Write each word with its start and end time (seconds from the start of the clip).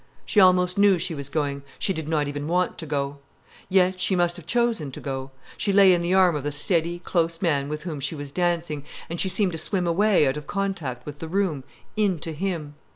She 0.25 0.39
almost 0.39 0.79
knew 0.79 0.97
she 0.97 1.13
was 1.13 1.29
going, 1.29 1.61
she 1.77 1.93
did 1.93 2.09
not 2.09 2.27
even 2.27 2.47
want 2.47 2.79
to 2.79 2.87
go. 2.87 3.19
Yet 3.69 3.99
she 3.99 4.15
must 4.15 4.35
have 4.35 4.47
chosen 4.47 4.91
to 4.93 4.99
go. 4.99 5.29
She 5.57 5.71
lay 5.71 5.93
in 5.93 6.01
the 6.01 6.11
arm 6.15 6.35
of 6.35 6.43
the 6.43 6.51
steady, 6.51 6.97
close 6.97 7.39
man 7.39 7.69
with 7.69 7.83
whom 7.83 7.99
she 7.99 8.15
was 8.15 8.31
dancing, 8.31 8.83
and 9.11 9.21
she 9.21 9.29
seemed 9.29 9.51
to 9.51 9.59
swim 9.59 9.85
away 9.85 10.25
out 10.27 10.37
of 10.37 10.47
contact 10.47 11.05
with 11.05 11.19
the 11.19 11.27
room, 11.27 11.63
into 11.95 12.31
him. 12.31 12.73